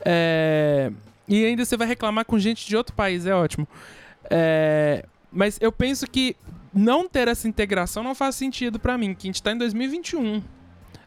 [0.04, 0.92] É,
[1.26, 3.66] E ainda você vai reclamar com gente de outro país, é ótimo.
[4.30, 6.36] É, Mas eu penso que
[6.72, 10.42] não ter essa integração não faz sentido pra mim, que a gente tá em 2021.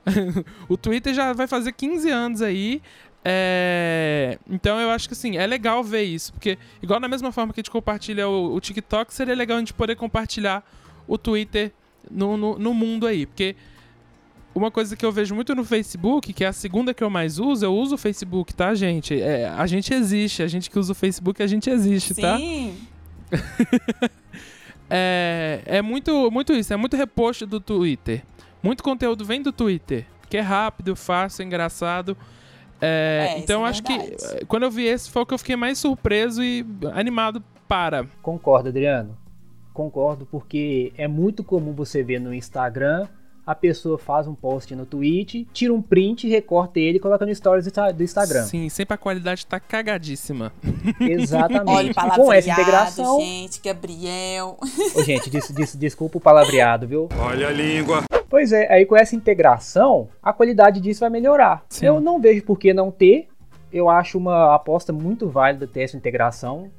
[0.68, 2.82] o Twitter já vai fazer 15 anos aí.
[3.24, 6.34] é, Então eu acho que assim, é legal ver isso.
[6.34, 9.60] Porque, igual da mesma forma que a gente compartilha o, o TikTok, seria legal a
[9.60, 10.64] gente poder compartilhar
[11.08, 11.72] o Twitter
[12.10, 13.26] no, no, no mundo aí.
[13.26, 13.56] Porque
[14.54, 17.40] uma coisa que eu vejo muito no Facebook, que é a segunda que eu mais
[17.40, 19.20] uso, eu uso o Facebook, tá, gente?
[19.22, 22.38] É, a gente existe, a gente que usa o Facebook, a gente existe, tá?
[22.38, 22.76] Sim,
[24.94, 28.24] É, é muito, muito isso, é muito repost do Twitter.
[28.62, 32.18] Muito conteúdo vem do Twitter, que é rápido, fácil, engraçado.
[32.82, 34.18] É, É, isso então é acho que verdade.
[34.42, 38.06] eh, quando eu vi esse foi o que eu fiquei mais surpreso e animado para.
[38.22, 39.18] Concordo, Adriano.
[39.74, 43.08] Concordo, porque é muito comum você ver no Instagram
[43.46, 47.34] a pessoa faz um post no Twitch, tira um print, recorta ele e coloca no
[47.34, 48.44] stories do Insta- do Instagram.
[48.44, 50.52] Sim, sempre a qualidade tá cagadíssima.
[51.00, 51.70] Exatamente.
[51.70, 53.20] olha o E com essa integração.
[53.20, 54.58] gente, Gabriel.
[54.96, 57.10] Ô, gente, des- des- desculpa o palavreado, viu?
[57.20, 58.04] Olha a língua.
[58.30, 61.64] Pois é, aí com essa integração, a qualidade disso vai melhorar.
[61.70, 61.88] Sim.
[61.88, 63.28] Eu não vejo por que não ter.
[63.74, 66.70] Eu acho uma aposta muito válida ter essa integração.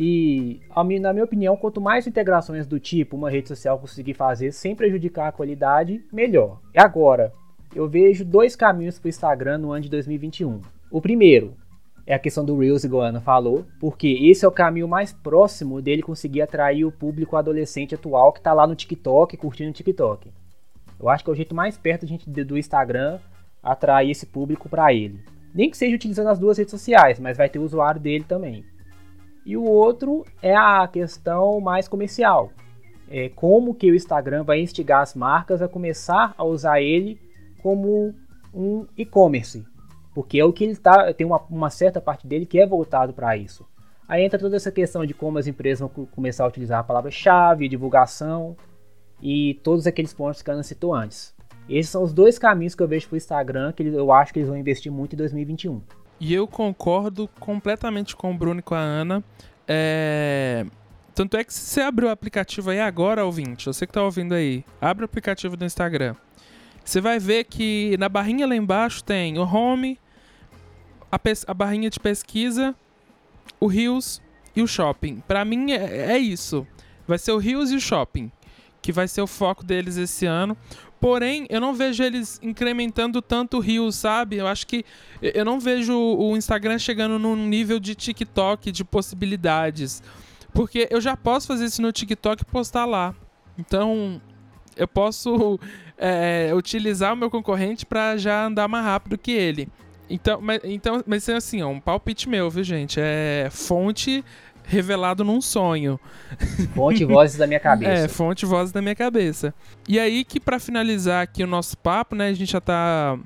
[0.00, 0.60] E,
[1.00, 5.26] na minha opinião, quanto mais integrações do tipo uma rede social conseguir fazer sem prejudicar
[5.26, 6.60] a qualidade, melhor.
[6.72, 7.32] E agora,
[7.74, 10.60] eu vejo dois caminhos para o Instagram no ano de 2021.
[10.88, 11.54] O primeiro
[12.06, 15.12] é a questão do Reels, igual a Ana falou, porque esse é o caminho mais
[15.12, 19.74] próximo dele conseguir atrair o público adolescente atual que está lá no TikTok, curtindo o
[19.74, 20.30] TikTok.
[21.00, 23.18] Eu acho que é o jeito mais perto gente do Instagram
[23.60, 25.20] atrair esse público para ele.
[25.52, 28.64] Nem que seja utilizando as duas redes sociais, mas vai ter o usuário dele também.
[29.48, 32.52] E o outro é a questão mais comercial.
[33.08, 37.18] É como que o Instagram vai instigar as marcas a começar a usar ele
[37.62, 38.14] como
[38.52, 39.64] um e-commerce.
[40.14, 43.14] Porque é o que ele tá, tem uma, uma certa parte dele que é voltado
[43.14, 43.66] para isso.
[44.06, 46.84] Aí entra toda essa questão de como as empresas vão co- começar a utilizar a
[46.84, 48.54] palavra-chave, divulgação
[49.22, 51.34] e todos aqueles pontos que a Ana citou antes.
[51.70, 54.40] Esses são os dois caminhos que eu vejo para o Instagram que eu acho que
[54.40, 55.80] eles vão investir muito em 2021.
[56.20, 59.22] E eu concordo completamente com o Bruno e com a Ana.
[59.66, 60.66] É,
[61.18, 64.34] Tanto é que se você abrir o aplicativo aí agora, ouvinte, você que tá ouvindo
[64.34, 66.14] aí, abre o aplicativo do Instagram.
[66.84, 69.98] Você vai ver que na barrinha lá embaixo tem o Home,
[71.10, 72.72] a, a barrinha de pesquisa,
[73.58, 74.22] o Rios
[74.54, 75.20] e o Shopping.
[75.26, 76.64] Pra mim é, é isso.
[77.04, 78.30] Vai ser o Rios e o Shopping,
[78.80, 80.56] que vai ser o foco deles esse ano.
[81.00, 84.36] Porém, eu não vejo eles incrementando tanto o Rios, sabe?
[84.36, 84.84] Eu acho que
[85.22, 90.02] eu não vejo o Instagram chegando num nível de TikTok de possibilidades.
[90.52, 93.14] Porque eu já posso fazer isso no TikTok e postar lá.
[93.56, 94.20] Então,
[94.76, 95.58] eu posso
[95.96, 99.68] é, utilizar o meu concorrente para já andar mais rápido que ele.
[100.10, 102.98] Então, mas, então, mas é assim, é um palpite meu, viu, gente?
[102.98, 104.24] É fonte
[104.68, 105.98] revelado num sonho.
[106.74, 107.90] Fonte e vozes da minha cabeça.
[107.90, 109.54] É, fonte voz da minha cabeça.
[109.88, 113.18] E aí que pra finalizar aqui o nosso papo, né, a gente já tá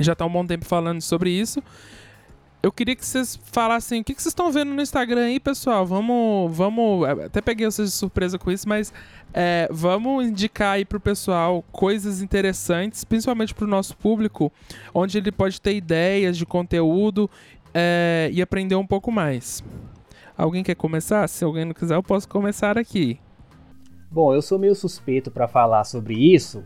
[0.00, 1.62] já tá um bom tempo falando sobre isso.
[2.60, 5.84] Eu queria que vocês falassem o que, que vocês estão vendo no Instagram aí, pessoal.
[5.84, 7.06] Vamos, vamos.
[7.06, 8.90] Até peguei vocês de surpresa com isso, mas
[9.34, 14.50] é, vamos indicar aí pro pessoal coisas interessantes, principalmente pro nosso público,
[14.94, 17.30] onde ele pode ter ideias de conteúdo
[17.74, 19.62] é, e aprender um pouco mais.
[20.36, 21.28] Alguém quer começar?
[21.28, 23.20] Se alguém não quiser, eu posso começar aqui.
[24.10, 26.64] Bom, eu sou meio suspeito para falar sobre isso,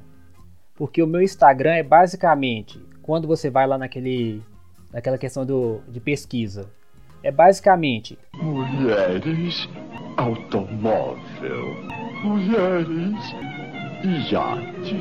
[0.74, 4.42] porque o meu Instagram é basicamente quando você vai lá naquele
[4.92, 6.70] naquela questão do, de pesquisa.
[7.22, 9.68] É basicamente Mulheres,
[10.16, 11.74] automóvel.
[12.22, 13.16] Mulheres,
[14.30, 14.94] iate.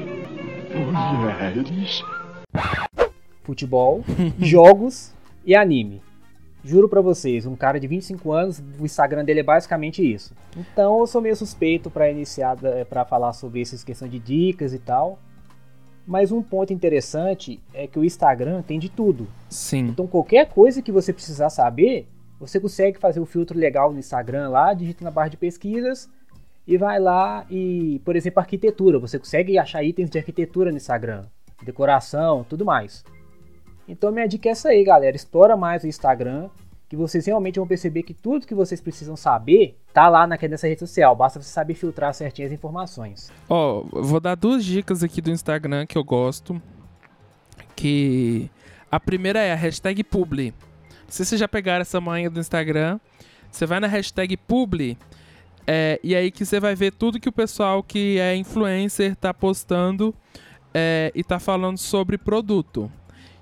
[0.73, 2.03] Mulheres.
[3.43, 4.03] futebol,
[4.39, 5.13] jogos
[5.45, 6.01] e anime.
[6.67, 10.33] Juro pra vocês, um cara de 25 anos, o Instagram dele é basicamente isso.
[10.57, 12.57] Então eu sou meio suspeito pra iniciar,
[12.89, 15.17] para falar sobre essas questões de dicas e tal.
[16.05, 19.27] Mas um ponto interessante é que o Instagram tem de tudo.
[19.49, 19.87] Sim.
[19.87, 22.05] Então qualquer coisa que você precisar saber,
[22.37, 26.09] você consegue fazer o filtro legal no Instagram lá, digita na barra de pesquisas
[26.67, 28.99] e vai lá e, por exemplo, arquitetura.
[28.99, 31.23] Você consegue achar itens de arquitetura no Instagram,
[31.63, 33.05] decoração, tudo mais.
[33.87, 35.15] Então minha dica é essa aí, galera.
[35.15, 36.49] Explora mais o Instagram,
[36.89, 40.67] que vocês realmente vão perceber que tudo que vocês precisam saber tá lá naquela nessa
[40.67, 41.15] rede social.
[41.15, 43.31] Basta você saber filtrar certinho as informações.
[43.49, 46.61] Ó, oh, vou dar duas dicas aqui do Instagram que eu gosto.
[47.75, 48.49] Que
[48.91, 50.53] a primeira é a hashtag publi.
[51.07, 52.99] Se você já pegar essa manha do Instagram,
[53.49, 54.97] você vai na hashtag publi
[55.69, 59.33] é, e aí que você vai ver tudo que o pessoal que é influencer tá
[59.33, 60.15] postando
[60.73, 62.89] é, e tá falando sobre produto.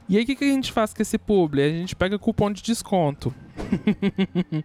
[0.07, 1.63] E aí o que, que a gente faz com esse publi?
[1.63, 3.33] A gente pega cupom de desconto.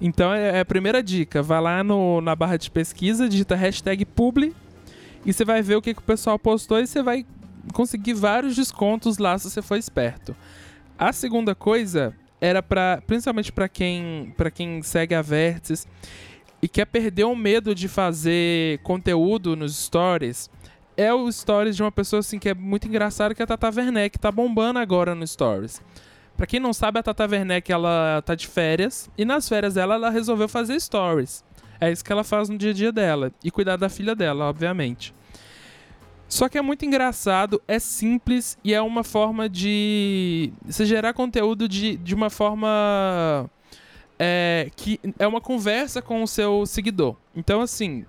[0.00, 1.42] então é, é, a primeira dica.
[1.42, 4.54] Vai lá no, na barra de pesquisa, digita hashtag publi
[5.24, 7.24] e você vai ver o que, que o pessoal postou e você vai
[7.72, 10.36] conseguir vários descontos lá se você for esperto.
[10.98, 15.86] A segunda coisa era para principalmente para quem para quem segue a Vértices
[16.60, 20.50] e quer perder o medo de fazer conteúdo nos stories
[20.96, 23.70] é o stories de uma pessoa assim que é muito engraçada, que é a Tata
[23.74, 25.82] Werneck, tá bombando agora no stories.
[26.36, 29.94] Pra quem não sabe, a Tata Werneck, ela tá de férias, e nas férias dela,
[29.94, 31.44] ela resolveu fazer stories.
[31.80, 33.32] É isso que ela faz no dia a dia dela.
[33.42, 35.14] E cuidar da filha dela, obviamente.
[36.28, 40.52] Só que é muito engraçado, é simples e é uma forma de.
[40.64, 43.48] Você gerar conteúdo de, de uma forma.
[44.18, 47.16] É, que é uma conversa com o seu seguidor.
[47.34, 48.04] Então, assim,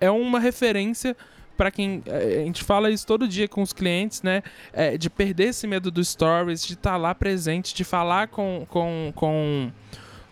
[0.00, 1.16] é uma referência
[1.58, 4.44] para quem é, a gente fala isso todo dia com os clientes, né?
[4.72, 8.64] É, de perder esse medo dos stories, de estar tá lá presente, de falar com,
[8.70, 9.72] com, com,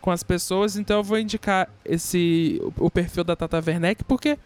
[0.01, 0.77] com as pessoas.
[0.77, 4.39] Então eu vou indicar esse o, perfil da Tata Werneck, porque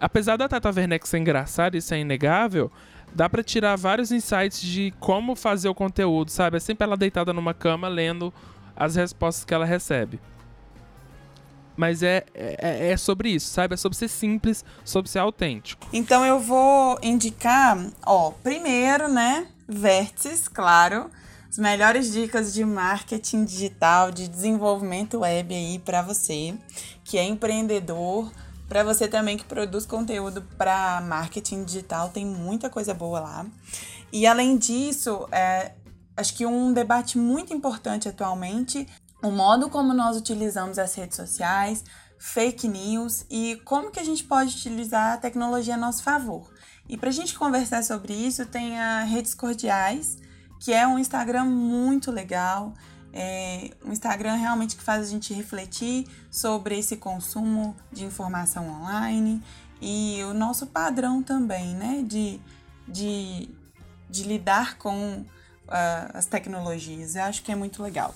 [0.00, 2.72] apesar da Tata Werneck ser engraçada e ser inegável,
[3.14, 6.56] dá para tirar vários insights de como fazer o conteúdo, sabe?
[6.56, 8.32] É sempre ela deitada numa cama lendo
[8.74, 10.18] as respostas que ela recebe.
[11.76, 13.74] Mas é, é, é, sobre isso, sabe?
[13.74, 15.86] É sobre ser simples, sobre ser autêntico.
[15.92, 19.46] Então eu vou indicar, ó, primeiro, né?
[19.66, 21.10] Vértices, claro.
[21.48, 26.54] As melhores dicas de marketing digital, de desenvolvimento web aí para você,
[27.04, 28.32] que é empreendedor,
[28.72, 33.46] para você também que produz conteúdo para marketing digital, tem muita coisa boa lá.
[34.10, 35.72] E além disso, é,
[36.16, 38.88] acho que um debate muito importante atualmente
[39.22, 41.84] o modo como nós utilizamos as redes sociais,
[42.18, 46.52] fake news e como que a gente pode utilizar a tecnologia a nosso favor.
[46.88, 50.18] E para a gente conversar sobre isso, tem a Redes Cordiais,
[50.60, 52.74] que é um Instagram muito legal,
[53.12, 59.42] é um Instagram realmente que faz a gente refletir sobre esse consumo de informação online
[59.80, 62.40] e o nosso padrão também, né, de,
[62.88, 63.50] de,
[64.08, 65.24] de lidar com
[65.72, 67.16] uh, as tecnologias.
[67.16, 68.14] Eu acho que é muito legal.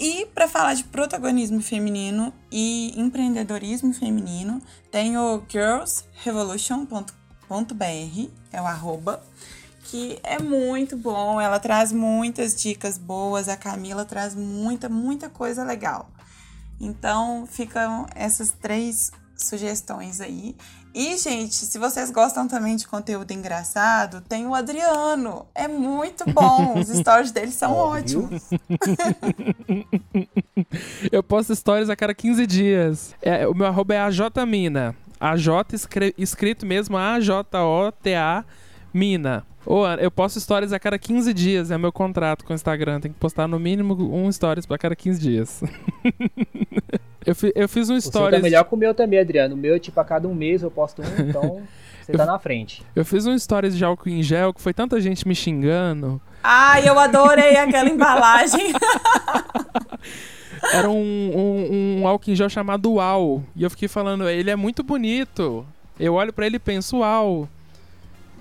[0.00, 9.22] E para falar de protagonismo feminino e empreendedorismo feminino, tem o girlsrevolution.br, é o arroba,
[9.84, 11.38] que é muito bom.
[11.38, 16.10] Ela traz muitas dicas boas, a Camila traz muita, muita coisa legal.
[16.80, 20.56] Então ficam essas três sugestões aí.
[20.94, 25.46] E, gente, se vocês gostam também de conteúdo engraçado, tem o Adriano.
[25.54, 26.78] É muito bom.
[26.78, 28.50] Os stories dele são ótimos.
[31.10, 33.14] Eu posto stories a cada 15 dias.
[33.22, 34.94] É, o meu arroba é AJMina.
[35.20, 35.48] AJ
[36.16, 38.44] escrito mesmo A-J-O-T-A
[38.92, 39.46] Mina.
[39.66, 43.00] Oh, eu posto stories a cada 15 dias, é meu contrato com o Instagram.
[43.00, 45.62] Tem que postar no mínimo um stories para cada 15 dias.
[47.26, 48.30] Eu, fi, eu fiz um stories.
[48.30, 49.54] Você tá melhor com o meu também, Adriano.
[49.54, 51.62] O meu, tipo, a cada um mês eu posto um, então
[52.00, 52.82] você tá na frente.
[52.96, 56.20] Eu fiz um stories de álcool em gel que foi tanta gente me xingando.
[56.42, 58.72] Ai, eu adorei aquela embalagem.
[60.72, 63.44] Era um, um, um álcool em gel chamado UAU.
[63.54, 65.66] E eu fiquei falando, ele é muito bonito.
[65.98, 67.48] Eu olho para ele e penso, uau.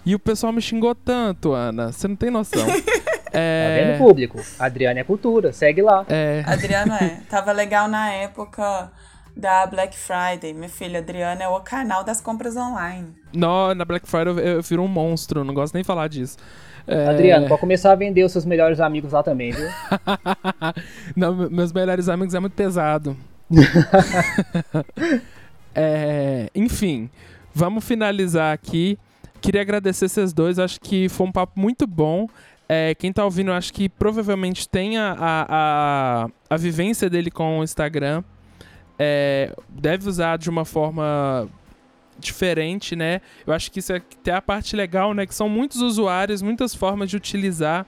[0.05, 1.91] E o pessoal me xingou tanto, Ana.
[1.91, 2.65] Você não tem noção.
[3.31, 3.67] É...
[3.67, 4.39] Tá vendo público?
[4.57, 6.03] Adriana é cultura, segue lá.
[6.09, 6.43] É.
[6.47, 7.19] Adriana é.
[7.29, 8.91] Tava legal na época
[9.35, 10.53] da Black Friday.
[10.53, 13.07] Minha filha, Adriana é o canal das compras online.
[13.33, 16.37] Não, na Black Friday eu, eu viro um monstro, não gosto nem de falar disso.
[16.87, 17.07] É...
[17.07, 19.67] Adriano, pode começar a vender os seus melhores amigos lá também, viu?
[21.15, 23.15] não, meus melhores amigos é muito pesado.
[25.75, 27.09] é, enfim,
[27.53, 28.97] vamos finalizar aqui.
[29.41, 32.27] Queria agradecer vocês dois, acho que foi um papo muito bom.
[32.67, 37.63] É, quem tá ouvindo, acho que provavelmente tem a, a, a, vivência dele com o
[37.63, 38.23] Instagram.
[38.97, 41.49] É, deve usar de uma forma
[42.19, 43.21] diferente, né?
[43.47, 45.25] Eu acho que isso é tem a parte legal, né?
[45.25, 47.87] Que são muitos usuários, muitas formas de utilizar.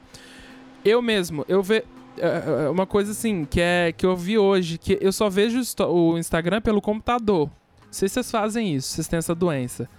[0.83, 1.83] Eu mesmo, eu vejo
[2.17, 5.61] é, é, uma coisa assim que é que eu vi hoje que eu só vejo
[5.87, 7.47] o Instagram pelo computador.
[7.47, 9.89] Não sei se vocês fazem isso, vocês têm essa doença.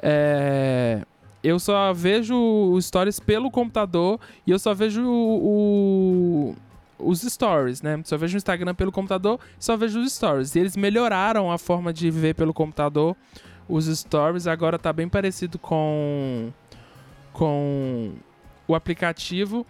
[0.00, 1.02] É,
[1.42, 2.34] eu só vejo
[2.72, 6.54] os stories pelo computador e eu só vejo o,
[6.98, 8.00] o, os stories, né?
[8.04, 10.54] Só vejo o Instagram pelo computador, só vejo os stories.
[10.54, 13.14] E eles melhoraram a forma de ver pelo computador
[13.68, 14.46] os stories.
[14.46, 16.50] Agora tá bem parecido com
[17.32, 18.12] com
[18.66, 19.66] o aplicativo.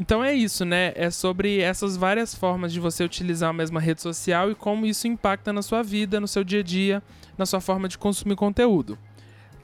[0.00, 0.92] Então é isso, né?
[0.96, 5.06] É sobre essas várias formas de você utilizar a mesma rede social e como isso
[5.06, 7.02] impacta na sua vida, no seu dia a dia,
[7.38, 8.98] na sua forma de consumir conteúdo.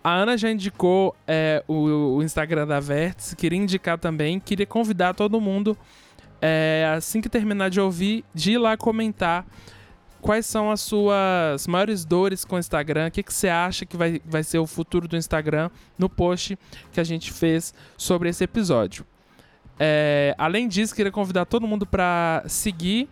[0.02, 5.14] A Ana já indicou é, o, o, Instagram da Verts, queria indicar também, queria convidar
[5.14, 5.76] todo mundo,
[6.40, 9.44] é, assim que terminar de ouvir, de ir lá comentar
[10.20, 13.96] quais são as suas maiores dores com o Instagram, o que, que você acha que
[13.96, 16.58] vai, vai ser o futuro do Instagram no post
[16.92, 19.04] que a gente fez sobre esse episódio.
[19.78, 23.08] É, além disso, queria convidar todo mundo para seguir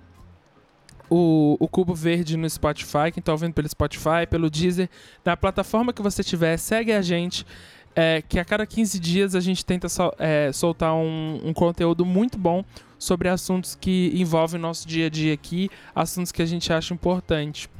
[1.09, 3.11] o, o Cubo Verde no Spotify.
[3.13, 4.89] Quem está ouvindo pelo Spotify, pelo Deezer,
[5.25, 7.47] na plataforma que você tiver, segue a gente.
[7.99, 12.05] É, que a cada 15 dias a gente tenta sol, é, soltar um, um, conteúdo
[12.05, 12.63] muito bom
[12.99, 16.93] sobre assuntos que envolvem o nosso dia a dia aqui, assuntos que a gente acha
[16.93, 17.71] importante.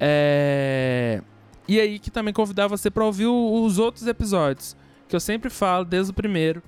[0.00, 1.22] É...
[1.68, 4.76] E aí que também convidar você para ouvir os outros episódios,
[5.08, 6.60] que eu sempre falo desde o primeiro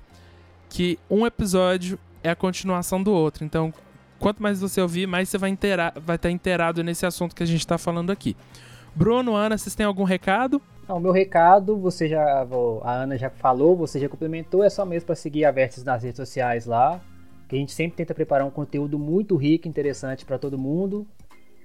[0.69, 3.43] que um episódio é a continuação do outro.
[3.43, 3.73] Então,
[4.19, 5.57] quanto mais você ouvir, mais você vai,
[6.03, 8.35] vai estar inteirado nesse assunto que a gente está falando aqui.
[8.95, 10.61] Bruno, Ana, vocês têm algum recado?
[10.87, 12.45] Não, meu recado, você já,
[12.83, 16.01] a Ana já falou, você já complementou, é só mesmo para seguir a Vertes nas
[16.01, 17.01] redes sociais lá,
[17.47, 21.05] que a gente sempre tenta preparar um conteúdo muito rico, interessante para todo mundo,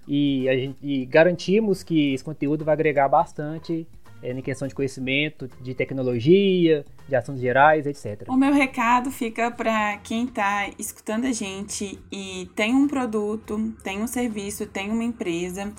[0.07, 3.87] e, gente, e garantimos que esse conteúdo vai agregar bastante
[4.23, 8.25] em questão de conhecimento, de tecnologia, de assuntos gerais, etc.
[8.29, 14.01] O meu recado fica para quem está escutando a gente e tem um produto, tem
[14.01, 15.73] um serviço, tem uma empresa,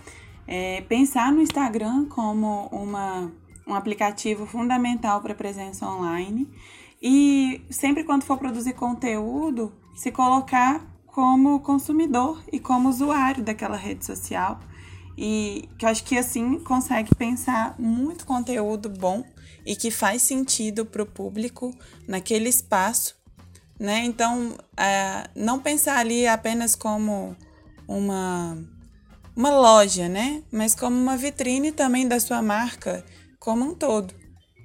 [0.48, 3.32] é, pensar no Instagram como uma,
[3.66, 6.48] um aplicativo fundamental para presença online
[7.02, 14.06] e sempre quando for produzir conteúdo, se colocar como consumidor e como usuário daquela rede
[14.06, 14.60] social
[15.18, 19.24] e que eu acho que assim consegue pensar muito conteúdo bom
[19.66, 21.74] e que faz sentido para o público
[22.08, 23.16] naquele espaço,
[23.80, 24.04] né?
[24.06, 27.36] Então, é, não pensar ali apenas como
[27.88, 28.58] uma,
[29.36, 30.44] uma loja, né?
[30.52, 33.06] Mas como uma vitrine também da sua marca
[33.40, 34.14] como um todo.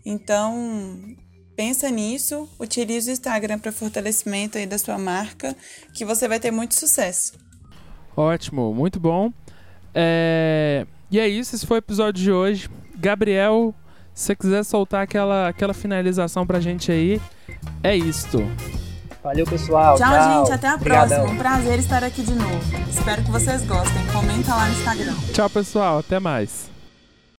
[0.06, 1.16] Então,
[1.56, 5.56] pensa nisso, utilize o Instagram para fortalecimento aí da sua marca,
[5.92, 7.32] que você vai ter muito sucesso.
[8.16, 9.32] Ótimo, muito bom.
[10.00, 10.86] É...
[11.10, 12.70] E é isso, esse foi o episódio de hoje.
[12.96, 13.74] Gabriel,
[14.14, 17.20] se você quiser soltar aquela, aquela finalização pra gente aí,
[17.82, 18.38] é isto.
[19.24, 19.96] Valeu, pessoal.
[19.96, 20.44] Tchau, tchau.
[20.44, 20.54] gente.
[20.54, 21.08] Até a Obrigadão.
[21.08, 21.34] próxima.
[21.34, 22.60] Um prazer estar aqui de novo.
[22.88, 24.06] Espero que vocês gostem.
[24.12, 25.14] Comenta lá no Instagram.
[25.32, 25.98] Tchau, pessoal.
[25.98, 26.77] Até mais.